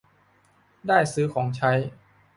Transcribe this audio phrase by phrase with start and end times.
[0.87, 1.71] ได้ซื้อของใช้